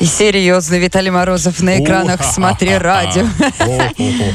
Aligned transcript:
И 0.00 0.06
серьезно, 0.06 0.76
Виталий 0.76 1.10
Морозов 1.10 1.60
на 1.60 1.82
экранах 1.82 2.22
«Смотри 2.22 2.76
радио». 2.78 3.26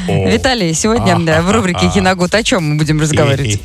Виталий, 0.08 0.74
сегодня 0.74 1.17
да, 1.20 1.42
в 1.42 1.51
рубрике 1.51 1.89
«Киногуд» 1.89 2.36
о 2.36 2.44
чем 2.44 2.71
мы 2.71 2.78
будем 2.78 2.99
разговаривать? 2.99 3.62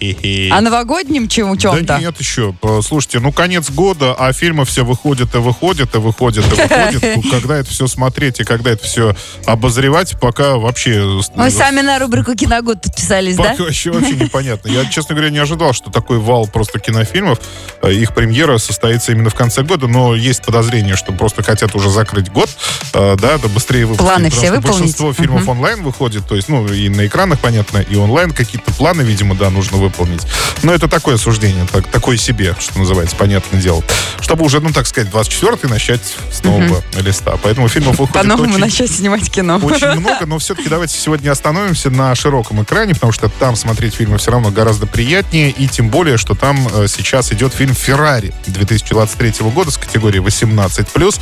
О 0.53 0.61
новогоднем 0.61 1.29
чем- 1.29 1.59
чем-то? 1.59 1.83
Да 1.83 1.99
нет 1.99 2.15
еще. 2.21 2.55
Слушайте, 2.83 3.19
ну 3.19 3.33
конец 3.33 3.71
года, 3.71 4.15
а 4.17 4.33
фильмы 4.33 4.65
все 4.65 4.85
выходят 4.85 5.35
и 5.35 5.39
выходят, 5.39 5.93
и 5.97 5.99
выходят, 5.99 6.47
и 6.47 6.51
выходят. 6.51 7.03
Ну, 7.17 7.23
Когда 7.33 7.57
это 7.57 7.69
все 7.71 7.89
смотреть 7.89 8.39
и 8.39 8.45
когда 8.45 8.71
это 8.71 8.85
все 8.85 9.17
обозревать, 9.47 10.19
пока 10.21 10.57
вообще... 10.57 11.21
Вы 11.35 11.51
сами 11.51 11.81
на 11.81 11.99
рубрику 11.99 12.35
«Киногуд» 12.37 12.81
подписались, 12.81 13.35
да? 13.35 13.55
Пока 13.57 13.65
еще 13.65 13.91
вообще 13.91 14.13
непонятно. 14.15 14.69
Я, 14.69 14.85
честно 14.85 15.17
говоря, 15.17 15.31
не 15.33 15.39
ожидал, 15.39 15.73
что 15.73 15.91
такой 15.91 16.19
вал 16.19 16.47
просто 16.47 16.79
кинофильмов, 16.79 17.41
э, 17.83 17.93
их 17.93 18.15
премьера 18.15 18.59
состоится 18.59 19.11
именно 19.11 19.31
в 19.31 19.35
конце 19.35 19.63
года, 19.63 19.89
но 19.89 20.15
есть 20.15 20.45
подозрение, 20.45 20.95
что 20.95 21.13
просто 21.13 21.43
хотят 21.43 21.75
уже 21.75 21.88
закрыть 21.91 22.31
год, 22.31 22.49
э, 22.95 23.17
да, 23.21 23.39
да 23.39 23.49
быстрее 23.49 23.87
выпустить. 23.87 24.07
Планы 24.07 24.31
все 24.31 24.51
выполнить? 24.51 24.79
Большинство 24.79 25.13
фильмов 25.13 25.49
онлайн 25.49 25.83
выходит, 25.83 26.27
то 26.27 26.35
есть, 26.37 26.49
ну, 26.49 26.67
и 26.69 26.89
на 26.89 27.07
экранах, 27.07 27.39
понятно, 27.41 27.79
и 27.79 27.97
онлайн 27.97 28.31
какие-то 28.33 28.73
планы, 28.73 29.03
видимо, 29.03 29.35
да, 29.35 29.51
нужно 29.51 29.79
выполнить. 29.79 30.23
Но 30.63 30.73
это 30.73 30.89
такое 30.89 31.17
суждение, 31.17 31.67
так, 31.71 31.87
такое 31.89 32.17
себе, 32.17 32.55
что 32.59 32.79
называется, 32.79 33.17
понятное 33.17 33.61
дело. 33.61 33.83
Чтобы 34.21 34.45
уже, 34.45 34.61
ну, 34.61 34.71
так 34.73 34.87
сказать, 34.87 35.13
24-й 35.13 35.69
начать 35.69 36.17
с 36.33 36.43
нового 36.43 36.83
листа. 37.01 37.37
Поэтому 37.43 37.69
фильмов 37.69 37.99
выходит 37.99 38.15
По-новому 38.15 38.51
очень- 38.51 38.61
начать 38.61 38.91
снимать 38.91 39.31
кино. 39.31 39.57
очень 39.63 39.89
много, 40.01 40.27
но 40.27 40.39
все-таки 40.39 40.69
давайте 40.69 40.99
сегодня 40.99 41.31
остановимся 41.31 41.91
на 41.91 42.15
широком 42.15 42.63
экране, 42.63 42.95
потому 42.95 43.13
что 43.13 43.29
там 43.29 43.57
смотреть 43.57 43.95
фильмы 43.95 44.19
все 44.19 44.31
равно 44.31 44.51
гораздо 44.51 44.87
приятнее, 44.87 45.51
и 45.51 45.69
тем 45.69 45.89
более, 45.89 46.17
что 46.17 46.35
там 46.35 46.69
э, 46.73 46.87
сейчас 46.89 47.33
идет 47.33 47.55
фильм 47.55 47.75
«Феррари» 47.75 48.33
2023 48.47 49.33
года 49.51 49.71
с 49.71 49.77
категории 49.77 50.21
18+, 50.21 51.19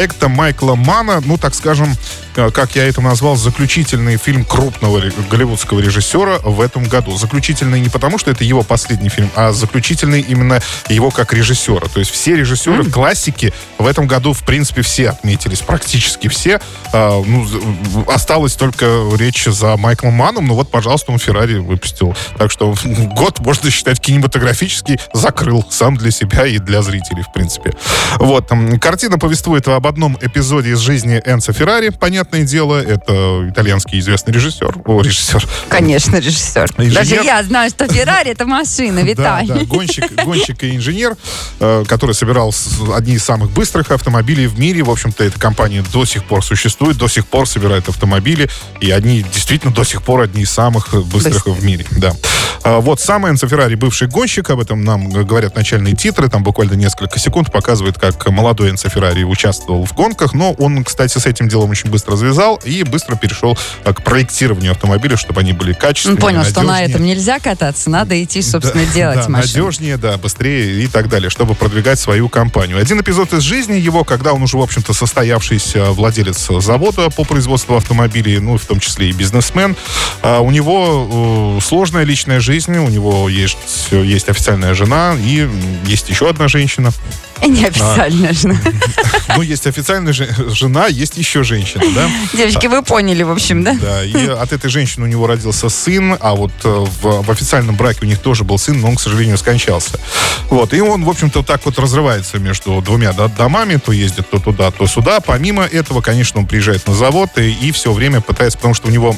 проекта 0.00 0.28
Майкла 0.28 0.76
Мана, 0.76 1.20
ну, 1.26 1.36
так 1.36 1.54
скажем, 1.54 1.94
как 2.34 2.76
я 2.76 2.86
это 2.86 3.00
назвал, 3.00 3.36
заключительный 3.36 4.16
фильм 4.16 4.44
крупного 4.44 5.02
голливудского 5.30 5.80
режиссера 5.80 6.38
в 6.38 6.60
этом 6.60 6.84
году. 6.84 7.16
Заключительный 7.16 7.80
не 7.80 7.88
потому, 7.88 8.18
что 8.18 8.30
это 8.30 8.44
его 8.44 8.62
последний 8.62 9.08
фильм, 9.08 9.30
а 9.34 9.52
заключительный 9.52 10.20
именно 10.20 10.60
его 10.88 11.10
как 11.10 11.32
режиссера. 11.32 11.88
То 11.88 12.00
есть 12.00 12.10
все 12.10 12.36
режиссеры 12.36 12.84
классики 12.90 13.52
в 13.78 13.86
этом 13.86 14.06
году, 14.06 14.32
в 14.32 14.42
принципе, 14.44 14.82
все 14.82 15.10
отметились, 15.10 15.60
практически 15.60 16.28
все. 16.28 16.60
А, 16.92 17.22
ну, 17.22 17.46
осталось 18.06 18.54
только 18.54 19.08
речь 19.16 19.44
за 19.44 19.76
Майклом 19.76 20.14
Маном, 20.14 20.46
ну 20.46 20.54
вот, 20.54 20.70
пожалуйста, 20.70 21.12
он 21.12 21.18
Феррари 21.18 21.58
выпустил. 21.58 22.14
Так 22.38 22.50
что 22.50 22.74
год, 23.14 23.40
можно 23.40 23.70
считать, 23.70 24.00
кинематографический 24.00 24.98
закрыл 25.12 25.64
сам 25.70 25.96
для 25.96 26.10
себя 26.10 26.46
и 26.46 26.58
для 26.58 26.82
зрителей, 26.82 27.22
в 27.22 27.32
принципе. 27.32 27.72
Вот. 28.16 28.50
Картина 28.80 29.18
повествует 29.18 29.68
об 29.68 29.86
одном 29.86 30.18
эпизоде 30.20 30.70
из 30.70 30.78
жизни 30.78 31.20
Энца 31.24 31.52
Феррари, 31.52 31.90
понятное 32.30 32.44
дело. 32.44 32.80
Это 32.80 33.48
итальянский 33.48 33.98
известный 33.98 34.32
режиссер. 34.32 34.82
О, 34.84 35.00
режиссер. 35.02 35.46
Конечно, 35.68 36.16
режиссер. 36.16 36.70
Инженер. 36.78 36.94
Даже 36.94 37.14
я 37.16 37.42
знаю, 37.42 37.70
что 37.70 37.86
Феррари 37.88 38.30
это 38.30 38.46
машина, 38.46 39.00
Да, 39.02 39.06
Виталий. 39.06 39.48
да, 39.48 39.64
гонщик, 39.64 40.12
гонщик 40.24 40.62
и 40.62 40.76
инженер, 40.76 41.16
э, 41.58 41.84
который 41.86 42.14
собирал 42.14 42.54
одни 42.94 43.14
из 43.14 43.24
самых 43.24 43.50
быстрых 43.50 43.90
автомобилей 43.90 44.46
в 44.46 44.58
мире. 44.58 44.82
В 44.82 44.90
общем-то, 44.90 45.24
эта 45.24 45.38
компания 45.38 45.84
до 45.92 46.04
сих 46.04 46.24
пор 46.24 46.44
существует, 46.44 46.96
до 46.96 47.08
сих 47.08 47.26
пор 47.26 47.48
собирает 47.48 47.88
автомобили, 47.88 48.48
и 48.80 48.90
они 48.90 49.22
действительно 49.22 49.72
до 49.72 49.84
сих 49.84 50.02
пор 50.02 50.20
одни 50.20 50.42
из 50.42 50.50
самых 50.50 50.92
быстрых 51.06 51.46
в 51.46 51.64
мире. 51.64 51.84
Да. 51.92 52.12
А 52.62 52.80
Вот 52.80 53.00
сам 53.00 53.28
Энцо 53.28 53.48
Феррари, 53.48 53.74
бывший 53.74 54.08
гонщик, 54.08 54.50
об 54.50 54.60
этом 54.60 54.84
нам 54.84 55.08
говорят 55.08 55.56
начальные 55.56 55.94
титры, 55.96 56.28
там 56.28 56.42
буквально 56.42 56.74
несколько 56.74 57.18
секунд 57.18 57.50
показывает, 57.50 57.98
как 57.98 58.28
молодой 58.28 58.70
Энцо 58.70 58.88
Феррари 58.88 59.24
участвовал 59.24 59.84
в 59.84 59.92
гонках, 59.94 60.34
но 60.34 60.52
он, 60.52 60.84
кстати, 60.84 61.18
с 61.18 61.26
этим 61.26 61.48
делом 61.48 61.70
очень 61.70 61.90
быстро 61.90 62.09
завязал 62.16 62.56
и 62.64 62.82
быстро 62.82 63.16
перешел 63.16 63.58
э, 63.84 63.92
к 63.92 64.02
проектированию 64.02 64.72
автомобилей, 64.72 65.16
чтобы 65.16 65.40
они 65.40 65.52
были 65.52 65.72
качественными, 65.72 66.20
понял, 66.20 66.44
что 66.44 66.62
на 66.62 66.72
надежнее. 66.72 66.90
этом 66.90 67.06
нельзя 67.06 67.38
кататься, 67.38 67.90
надо 67.90 68.22
идти, 68.22 68.42
собственно, 68.42 68.84
Да, 68.86 68.92
делать 68.94 69.22
да, 69.22 69.28
машину. 69.28 69.64
надежнее, 69.64 69.96
да, 69.96 70.16
быстрее 70.18 70.84
и 70.84 70.86
так 70.86 71.08
далее, 71.08 71.30
чтобы 71.30 71.54
продвигать 71.54 71.98
свою 71.98 72.28
компанию. 72.28 72.78
Один 72.78 73.00
эпизод 73.00 73.32
из 73.32 73.42
жизни 73.42 73.74
его, 73.74 74.04
когда 74.04 74.32
он 74.32 74.42
уже, 74.42 74.56
в 74.56 74.62
общем-то, 74.62 74.92
состоявшийся 74.92 75.90
владелец 75.92 76.48
завода 76.60 77.10
по 77.10 77.24
производству 77.24 77.76
автомобилей, 77.76 78.38
ну, 78.38 78.56
в 78.58 78.64
том 78.64 78.80
числе 78.80 79.10
и 79.10 79.12
бизнесмен. 79.12 79.76
А 80.22 80.40
у 80.40 80.50
него 80.50 81.58
э, 81.58 81.64
сложная 81.64 82.04
личная 82.04 82.40
жизнь, 82.40 82.76
у 82.76 82.88
него 82.88 83.28
есть, 83.28 83.88
есть 83.90 84.28
официальная 84.28 84.74
жена 84.74 85.14
и 85.18 85.48
есть 85.86 86.08
еще 86.08 86.28
одна 86.28 86.48
женщина. 86.48 86.90
Неофициально 87.46 88.32
же. 88.32 88.56
Ну, 89.36 89.42
есть 89.42 89.66
официальная 89.66 90.12
же- 90.12 90.28
жена, 90.48 90.88
есть 90.88 91.16
еще 91.16 91.44
женщина, 91.44 91.84
да? 91.94 92.10
Девочки, 92.34 92.66
вы 92.66 92.82
поняли, 92.82 93.22
в 93.22 93.30
общем, 93.30 93.62
да? 93.62 93.76
Да, 93.80 94.04
и 94.04 94.26
от 94.42 94.52
этой 94.52 94.68
женщины 94.68 95.04
у 95.04 95.08
него 95.08 95.28
родился 95.28 95.68
сын, 95.68 96.16
а 96.20 96.34
вот 96.34 96.50
э, 96.64 96.68
в, 96.68 97.22
в 97.22 97.30
официальном 97.30 97.76
браке 97.76 98.00
у 98.02 98.06
них 98.06 98.18
тоже 98.18 98.42
был 98.42 98.58
сын, 98.58 98.80
но 98.80 98.88
он, 98.88 98.96
к 98.96 99.00
сожалению, 99.00 99.38
скончался. 99.38 100.00
Вот, 100.48 100.74
и 100.74 100.80
он, 100.80 101.04
в 101.04 101.08
общем-то, 101.08 101.44
так 101.44 101.64
вот 101.64 101.78
разрывается 101.78 102.38
между 102.38 102.82
двумя 102.82 103.12
да, 103.12 103.28
домами, 103.28 103.76
то 103.76 103.92
ездит 103.92 104.28
то 104.30 104.40
туда, 104.40 104.72
то 104.72 104.86
сюда. 104.88 105.20
Помимо 105.20 105.64
этого, 105.64 106.00
конечно, 106.00 106.40
он 106.40 106.46
приезжает 106.46 106.86
на 106.88 106.94
завод 106.94 107.30
и, 107.38 107.52
и 107.52 107.70
все 107.70 107.92
время 107.92 108.20
пытается, 108.20 108.58
потому 108.58 108.74
что 108.74 108.88
у 108.88 108.90
него 108.90 109.14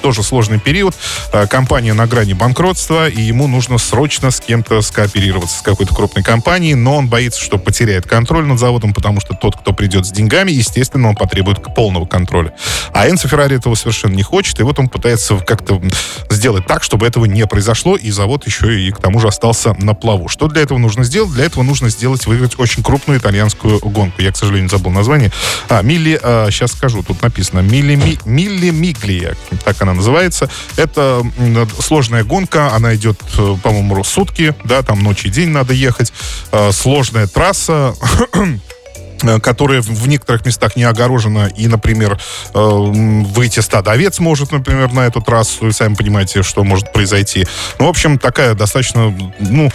тоже 0.00 0.22
сложный 0.22 0.58
период, 0.58 0.96
э, 1.32 1.46
компания 1.46 1.92
на 1.92 2.06
грани 2.06 2.32
банкротства, 2.32 3.08
и 3.08 3.20
ему 3.20 3.46
нужно 3.46 3.76
срочно 3.76 4.30
с 4.30 4.40
кем-то 4.40 4.80
скооперироваться, 4.80 5.58
с 5.58 5.62
какой-то 5.62 5.94
крупной 5.94 6.24
компанией, 6.24 6.74
но 6.74 6.96
он 6.96 7.08
боится, 7.08 7.40
что 7.40 7.58
потеряет 7.60 8.06
контроль 8.06 8.44
над 8.46 8.58
заводом, 8.58 8.92
потому 8.92 9.20
что 9.20 9.34
тот, 9.34 9.56
кто 9.56 9.72
придет 9.72 10.06
с 10.06 10.10
деньгами, 10.10 10.50
естественно, 10.50 11.08
он 11.08 11.14
потребует 11.14 11.62
полного 11.74 12.06
контроля. 12.06 12.52
А 12.92 13.08
Энцо 13.08 13.28
Феррари 13.28 13.56
этого 13.56 13.74
совершенно 13.74 14.14
не 14.14 14.22
хочет, 14.22 14.58
и 14.60 14.62
вот 14.62 14.78
он 14.78 14.88
пытается 14.88 15.36
как-то 15.38 15.80
сделать 16.28 16.66
так, 16.66 16.82
чтобы 16.82 17.06
этого 17.06 17.24
не 17.26 17.46
произошло, 17.46 17.96
и 17.96 18.10
завод 18.10 18.46
еще 18.46 18.80
и 18.80 18.90
к 18.90 18.98
тому 18.98 19.20
же 19.20 19.28
остался 19.28 19.74
на 19.78 19.94
плаву. 19.94 20.28
Что 20.28 20.48
для 20.48 20.62
этого 20.62 20.78
нужно 20.78 21.04
сделать? 21.04 21.32
Для 21.32 21.44
этого 21.44 21.62
нужно 21.62 21.88
сделать, 21.90 22.26
выиграть 22.26 22.58
очень 22.58 22.82
крупную 22.82 23.20
итальянскую 23.20 23.78
гонку. 23.80 24.22
Я, 24.22 24.32
к 24.32 24.36
сожалению, 24.36 24.68
забыл 24.70 24.90
название. 24.90 25.30
А, 25.68 25.82
Милли, 25.82 26.18
сейчас 26.50 26.72
скажу, 26.72 27.02
тут 27.02 27.22
написано 27.22 27.60
Милли, 27.60 27.94
Ми- 27.94 28.18
Милли 28.24 28.70
Миглия, 28.70 29.36
так 29.64 29.80
она 29.82 29.94
называется. 29.94 30.48
Это 30.76 31.22
сложная 31.80 32.24
гонка, 32.24 32.72
она 32.74 32.94
идет, 32.94 33.20
э, 33.38 33.56
по-моему, 33.62 34.02
сутки, 34.04 34.54
да, 34.64 34.82
там 34.82 35.02
ночь 35.02 35.24
и 35.24 35.30
день 35.30 35.50
надо 35.50 35.74
ехать. 35.74 36.12
Э, 36.52 36.70
Сложная 36.72 37.26
трасса, 37.26 37.49
э, 37.68 37.92
которая 39.42 39.82
в- 39.82 40.08
некоторых 40.08 40.46
местах 40.46 40.76
не 40.76 40.84
огорожена, 40.84 41.50
и, 41.56 41.68
например, 41.68 42.18
э, 42.54 42.58
выйти 42.58 43.60
стадо 43.60 43.92
овец 43.92 44.18
может, 44.18 44.50
например, 44.52 44.92
на 44.92 45.00
эту 45.06 45.20
трассу, 45.20 45.68
и 45.68 45.72
сами 45.72 45.94
понимаете, 45.94 46.42
что 46.42 46.64
может 46.64 46.92
произойти. 46.92 47.46
Ну, 47.78 47.86
в 47.86 47.88
общем, 47.90 48.18
такая 48.18 48.54
достаточно, 48.54 49.14
ну, 49.38 49.70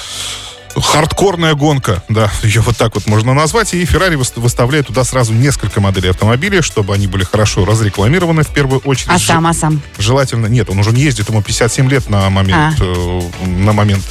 хардкорная 0.76 1.54
гонка, 1.54 2.04
да, 2.10 2.30
ее 2.44 2.62
вот 2.62 2.76
так 2.76 2.96
вот 2.96 3.06
можно 3.08 3.34
назвать, 3.34 3.74
и 3.74 3.86
Феррари 3.86 4.16
выс- 4.18 4.34
выставляет 4.40 4.88
туда 4.88 5.04
сразу 5.04 5.32
несколько 5.32 5.80
моделей 5.80 6.10
автомобилей, 6.10 6.62
чтобы 6.62 6.94
они 6.94 7.08
были 7.08 7.24
хорошо 7.24 7.66
разрекламированы 7.66 8.44
в 8.44 8.50
первую 8.50 8.80
очередь. 8.82 9.10
А 9.12 9.20
сам, 9.20 9.46
а 9.48 9.54
сам. 9.54 9.82
Желательно, 9.98 10.48
нет, 10.48 10.70
он 10.70 10.80
уже 10.80 10.92
не 10.92 11.02
ездит, 11.04 11.30
ему 11.30 11.42
57 11.42 11.88
лет 11.90 12.10
на 12.10 12.30
момент, 12.30 12.76
А. 12.82 12.84
э, 12.84 13.22
на 13.46 13.72
момент 13.74 14.04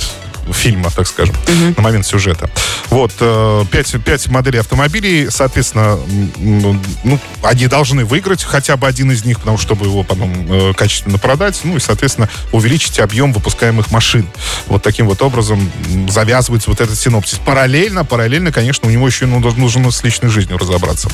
фильма, 0.53 0.91
так 0.91 1.07
скажем, 1.07 1.35
на 1.77 1.83
момент 1.83 2.07
сюжета. 2.07 2.51
Вот, 2.91 3.13
э, 3.21 3.65
пять, 3.71 3.95
пять 4.05 4.29
моделей 4.29 4.59
автомобилей, 4.59 5.29
соответственно, 5.31 5.99
ну, 6.37 7.19
они 7.43 7.67
должны 7.67 8.05
выиграть 8.05 8.45
хотя 8.45 8.77
бы 8.77 8.87
один 8.87 9.11
из 9.11 9.25
них, 9.25 9.41
потому 9.41 9.59
что, 9.59 9.65
чтобы 9.65 9.87
его 9.87 10.03
потом 10.03 10.33
э, 10.51 10.75
качественно 10.75 11.19
продать, 11.19 11.61
ну 11.65 11.77
и, 11.77 11.81
соответственно, 11.81 12.29
увеличить 12.53 13.01
объем 13.01 13.33
выпускаемых 13.33 13.91
машин. 13.91 14.27
Вот 14.67 14.83
таким 14.83 15.07
вот 15.07 15.23
образом 15.23 15.71
завязывается 16.09 16.71
вот 16.71 16.81
этот 16.81 16.99
синопсис. 16.99 17.39
Параллельно, 17.39 18.05
параллельно, 18.05 18.53
конечно, 18.53 18.89
у 18.89 18.91
него 18.91 19.07
еще 19.07 19.27
ну, 19.27 19.41
нужно 19.41 19.91
с 19.91 20.05
личной 20.05 20.29
жизнью 20.29 20.59
разобраться. 20.59 21.09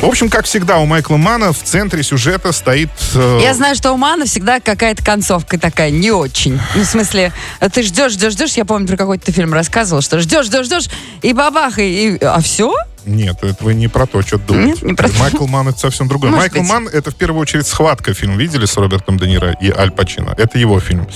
В 0.00 0.04
общем, 0.04 0.28
как 0.28 0.46
всегда, 0.46 0.78
у 0.78 0.86
Майкла 0.86 1.16
Мана 1.16 1.52
в 1.52 1.62
центре 1.62 2.02
сюжета 2.02 2.52
стоит... 2.52 2.90
э, 3.14 3.40
Я 3.42 3.54
знаю, 3.54 3.74
что 3.76 3.92
у 3.92 3.96
Мана 3.96 4.26
всегда 4.26 4.60
какая-то 4.60 5.04
концовка 5.04 5.58
такая 5.58 5.90
не 5.90 6.10
очень. 6.10 6.60
Ну, 6.74 6.82
в 6.82 6.86
смысле, 6.86 7.32
ты 7.72 7.82
ждешь, 7.82 8.12
ждешь, 8.12 8.32
ждешь. 8.32 8.52
Я 8.54 8.64
помню, 8.72 8.88
про 8.88 8.96
какой-то 8.96 9.30
фильм 9.32 9.52
рассказывал, 9.52 10.00
что 10.00 10.18
ждешь, 10.18 10.46
ждешь, 10.46 10.64
ждешь, 10.64 10.88
и 11.20 11.34
бабах, 11.34 11.78
и, 11.78 12.14
и- 12.14 12.24
а 12.24 12.40
все? 12.40 12.72
Нет, 13.04 13.38
это 13.42 13.64
вы 13.64 13.74
не 13.74 13.88
про 13.88 14.06
то, 14.06 14.22
что 14.22 14.38
думаете. 14.38 14.70
Нет, 14.74 14.82
не 14.82 14.94
про. 14.94 15.08
Майкл 15.18 15.46
Ман 15.48 15.66
это 15.68 15.78
совсем 15.78 16.06
другое. 16.08 16.30
Может 16.30 16.52
Майкл 16.54 16.60
быть. 16.60 16.70
Ман 16.72 16.88
это 16.88 17.10
в 17.10 17.16
первую 17.16 17.40
очередь 17.42 17.66
«Схватка» 17.66 18.14
фильм. 18.14 18.38
Видели 18.38 18.64
с 18.64 18.76
Робертом 18.76 19.18
Де 19.18 19.26
Ниро 19.26 19.56
и 19.60 19.72
Аль 19.72 19.90
Пачино? 19.90 20.32
Это 20.38 20.56
его 20.58 20.78
фильм. 20.78 21.08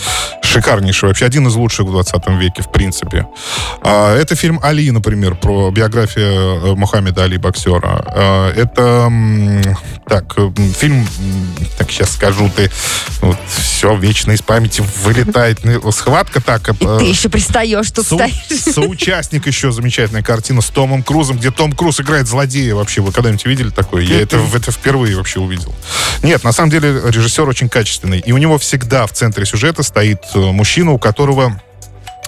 Шикарнейший. 0.42 1.08
Вообще 1.08 1.26
один 1.26 1.46
из 1.46 1.54
лучших 1.54 1.86
в 1.86 1.90
20 1.92 2.26
веке, 2.40 2.62
в 2.62 2.72
принципе. 2.72 3.28
А, 3.82 4.16
Это 4.16 4.34
фильм 4.34 4.58
«Али», 4.64 4.90
например, 4.90 5.36
про 5.36 5.70
биографию 5.70 6.72
э, 6.72 6.74
Мухаммеда 6.74 7.22
Али, 7.22 7.36
боксера. 7.38 8.04
А, 8.08 8.52
Это, 8.52 9.08
так, 10.08 10.24
э, 10.38 10.50
фильм, 10.76 11.06
так, 11.78 11.88
сейчас 11.92 12.10
скажу, 12.10 12.50
ты, 12.56 12.68
вот, 13.20 13.36
все, 13.76 13.94
вечно 13.94 14.32
из 14.32 14.40
памяти 14.40 14.82
вылетает. 15.02 15.62
Ну, 15.62 15.92
«Схватка», 15.92 16.40
так, 16.40 16.66
И 16.70 16.72
э, 16.72 16.98
ты 16.98 17.04
еще 17.04 17.28
пристаешь, 17.28 17.90
тут 17.90 18.06
Со- 18.06 18.14
стоишь. 18.16 18.74
соучастник 18.74 19.46
еще 19.46 19.70
замечательная 19.70 20.22
картина 20.22 20.62
с 20.62 20.70
Томом 20.70 21.02
Крузом, 21.02 21.36
где 21.36 21.50
Том 21.50 21.72
Круз 21.72 22.00
играет 22.00 22.26
злодея 22.26 22.74
вообще. 22.74 23.02
Вы 23.02 23.12
когда-нибудь 23.12 23.44
видели 23.44 23.68
такое? 23.68 24.02
Я 24.02 24.22
это, 24.22 24.40
это 24.54 24.72
впервые 24.72 25.14
вообще 25.18 25.40
увидел. 25.40 25.74
Нет, 26.22 26.42
на 26.42 26.52
самом 26.52 26.70
деле 26.70 27.02
режиссер 27.04 27.46
очень 27.46 27.68
качественный. 27.68 28.20
И 28.20 28.32
у 28.32 28.38
него 28.38 28.56
всегда 28.56 29.06
в 29.06 29.12
центре 29.12 29.44
сюжета 29.44 29.82
стоит 29.82 30.22
э, 30.34 30.38
мужчина, 30.38 30.92
у 30.92 30.98
которого 30.98 31.60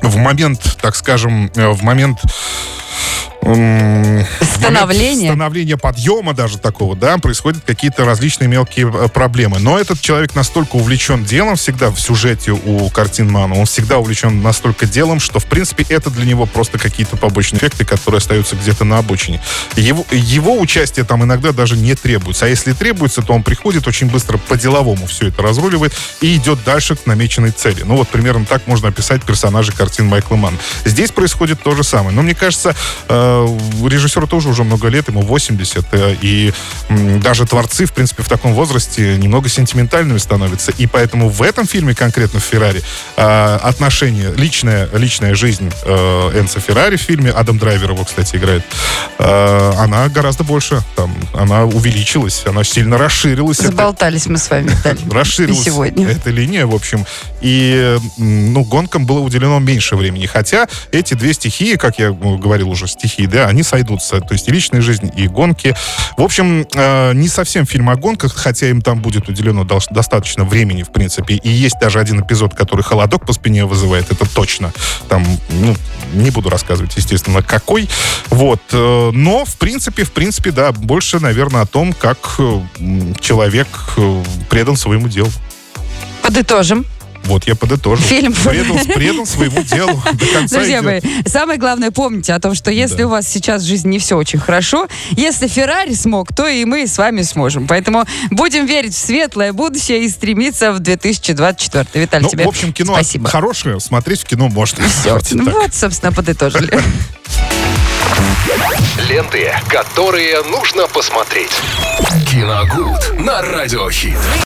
в 0.03 0.17
момент, 0.17 0.77
так 0.83 0.97
скажем, 0.97 1.51
э, 1.57 1.69
в 1.69 1.83
момент 1.83 2.19
м, 3.43 4.27
Становления. 4.41 5.15
в 5.15 5.19
момент 5.19 5.31
становления 5.33 5.77
подъема 5.77 6.35
даже 6.35 6.59
такого, 6.59 6.97
да, 6.97 7.19
происходят 7.19 7.63
какие-то 7.65 8.05
различные 8.05 8.49
мелкие 8.49 8.93
э, 8.93 9.09
проблемы. 9.09 9.59
Но 9.59 9.79
этот 9.79 10.01
человек 10.01 10.35
настолько 10.35 10.77
увлечен 10.77 11.25
делом 11.25 11.57
всегда 11.57 11.91
в 11.91 11.99
сюжете 12.01 12.53
у 12.53 12.89
картин 12.91 13.31
Мана, 13.31 13.55
он 13.55 13.67
всегда 13.67 13.99
увлечен 13.99 14.43
настолько 14.43 14.87
делом, 14.87 15.21
что, 15.21 15.39
в 15.39 15.47
принципе, 15.47 15.85
это 15.89 16.11
для 16.11 16.25
него 16.27 16.47
просто 16.47 16.79
какие-то 16.79 17.17
побочные 17.17 17.59
эффекты, 17.61 17.85
которые 17.85 18.19
остаются 18.19 18.57
где-то 18.57 18.85
на 18.85 18.99
обочине. 18.99 19.41
Его, 19.77 20.05
его 20.11 20.59
участие 20.59 21.05
там 21.05 21.23
иногда 21.25 21.53
даже 21.53 21.77
не 21.77 21.95
требуется. 21.95 22.47
А 22.47 22.49
если 22.49 22.73
требуется, 22.73 23.23
то 23.23 23.33
он 23.33 23.43
приходит 23.43 23.87
очень 23.87 24.09
быстро 24.09 24.39
по-деловому 24.39 25.07
все 25.07 25.29
это 25.29 25.43
разруливает 25.43 25.95
и 26.21 26.37
идет 26.37 26.63
дальше 26.65 26.97
к 26.97 27.07
намеченной 27.07 27.51
цели. 27.51 27.83
Ну 27.85 27.97
вот 27.97 28.09
примерно 28.09 28.45
так 28.45 28.67
можно 28.67 28.89
описать 28.89 29.23
персонажей 29.23 29.75
картин 29.75 30.07
Майкла 30.07 30.37
Мана. 30.37 30.57
Здесь 30.85 31.11
происходит 31.13 31.63
то 31.63 31.75
же 31.75 31.85
самое. 31.85 32.15
Но 32.15 32.23
мне 32.23 32.35
кажется, 32.35 32.75
э, 33.09 33.28
режиссеру 33.87 34.27
тоже 34.27 34.49
уже 34.49 34.65
много 34.65 34.89
лет, 34.89 35.09
ему 35.09 35.23
80, 35.23 35.87
э, 35.93 36.15
и 36.21 36.53
даже 37.23 37.47
творцы, 37.47 37.87
в 37.87 37.93
принципе, 37.93 38.23
в 38.23 38.29
таком 38.29 38.55
возрасте 38.55 39.17
немного 39.17 39.49
сентиментальными 39.49 40.19
становятся. 40.19 40.73
И 40.79 40.87
поэтому 40.87 41.29
в 41.29 41.43
этом 41.43 41.67
фильме, 41.67 41.95
конкретно 41.95 42.41
в 42.41 42.45
«Феррари», 42.45 42.83
э, 43.17 43.59
отношения, 43.63 44.33
личная, 44.37 44.89
личная 44.93 45.35
жизнь 45.35 45.71
э, 45.85 46.41
Энца 46.41 46.61
Феррари 46.61 46.97
в 46.97 47.01
фильме, 47.01 47.31
Адам 47.31 47.59
Драйвер 47.59 47.91
его, 47.93 48.05
кстати, 48.05 48.37
играет, 48.37 48.65
э, 49.19 49.73
она 49.79 50.09
гораздо 50.09 50.45
больше, 50.45 50.83
там, 50.97 51.15
она 51.35 51.65
увеличилась, 51.65 52.43
она 52.47 52.65
сильно 52.65 52.99
расширилась. 52.99 53.59
Это- 53.61 53.69
Заболтались 53.69 54.27
мы 54.27 54.39
с 54.39 54.51
вами, 54.51 54.69
Виталий. 54.71 55.01
расширилась 55.11 55.63
сегодня. 55.65 56.09
эта 56.09 56.31
линия, 56.31 56.67
в 56.67 56.75
общем. 56.75 57.07
И, 57.41 57.97
ну, 58.17 58.65
гонкам 58.65 59.07
было 59.07 59.21
уделено 59.21 59.59
меньше 59.59 59.97
времени. 59.97 60.27
Хотя 60.27 60.67
эти 60.93 61.15
две 61.15 61.33
стихии, 61.33 61.77
как 61.77 61.99
я 61.99 62.11
говорил 62.11 62.71
уже, 62.71 62.87
стихии, 62.89 63.18
да, 63.27 63.47
они 63.47 63.63
сойдутся. 63.63 64.21
То 64.21 64.35
есть 64.35 64.49
и 64.49 64.53
личная 64.53 64.81
жизнь, 64.81 65.11
и 65.17 65.29
гонки. 65.29 65.75
В 66.17 66.23
общем, 66.23 66.67
э, 66.75 67.13
не 67.15 67.29
совсем 67.29 67.67
фильм 67.67 67.91
о 67.91 67.97
гонках, 67.97 68.35
хотя 68.35 68.69
им 68.69 68.83
там 68.83 69.01
будет 69.01 69.29
уделено 69.29 69.65
достаточно 69.65 70.45
времени, 70.45 70.83
в 70.83 70.93
принципе. 70.93 71.35
И 71.35 71.49
есть 71.49 71.77
даже 71.81 72.01
один 72.01 72.21
эпизод, 72.21 72.55
который 72.55 72.83
холодок 72.83 73.27
по 73.27 73.33
спине 73.33 73.65
вызывает, 73.65 74.11
это 74.11 74.29
точно. 74.29 74.73
Там, 75.09 75.25
ну, 75.51 75.77
не 76.15 76.31
буду 76.31 76.51
рассказывать, 76.51 76.97
естественно, 76.97 77.43
какой. 77.43 77.89
Вот. 78.31 78.61
э, 78.73 79.11
Но, 79.13 79.45
в 79.45 79.57
принципе, 79.57 80.05
в 80.05 80.13
принципе, 80.13 80.51
да, 80.51 80.73
больше, 80.73 81.21
наверное, 81.21 81.63
о 81.63 81.67
том, 81.67 81.93
как 81.93 82.19
э, 82.39 82.61
человек 83.21 83.69
предан 84.49 84.77
своему 84.77 85.09
делу. 85.09 85.31
Подытожим. 86.23 86.85
Вот, 87.29 87.45
я 87.47 87.55
подытожил. 87.55 88.03
Фильм. 88.05 88.33
Предан, 88.33 88.79
предан 88.87 89.27
своему 89.27 89.63
делу 89.63 90.03
до 90.15 90.27
конца 90.27 90.57
Друзья 90.57 90.81
мои, 90.83 90.99
идет. 91.01 91.29
самое 91.29 91.59
главное 91.59 91.91
помните 91.91 92.33
о 92.33 92.41
том, 92.41 92.55
что 92.55 92.71
если 92.71 92.97
Да. 93.03 93.07
у 93.07 93.11
вас 93.11 93.29
сейчас 93.29 93.63
в 93.63 93.67
жизни 93.67 93.91
не 93.91 93.99
все 93.99 94.17
очень 94.17 94.39
хорошо, 94.39 94.89
если 95.11 95.47
Феррари 95.47 95.93
смог, 95.95 96.35
то 96.35 96.47
и 96.47 96.65
мы 96.65 96.87
с 96.87 96.97
вами 96.97 97.21
сможем. 97.23 97.67
Поэтому 97.67 98.05
будем 98.31 98.65
верить 98.67 98.95
в 98.95 98.99
светлое 98.99 99.53
будущее 99.53 100.05
и 100.05 100.09
стремиться 100.09 100.73
в 100.73 100.79
2024. 100.81 101.87
Виталий, 101.95 102.25
Ну, 102.25 102.31
тебе 102.31 102.45
в 102.45 102.49
общем, 102.49 102.73
кино 102.73 102.95
спасибо. 102.95 103.29
хорошее, 103.29 103.79
смотреть 103.81 104.23
в 104.23 104.25
кино 104.25 104.49
можно. 104.49 104.85
Все. 104.89 105.09
Давайте 105.11 105.37
так. 105.37 105.55
Вот, 105.55 105.75
собственно, 105.75 106.13
подытожили. 106.13 106.79
Ленты, 109.09 109.53
которые 109.69 110.43
нужно 110.45 110.87
посмотреть. 110.89 111.51
Киногуд 112.31 113.21
на 113.21 113.43
радиохит. 113.43 114.17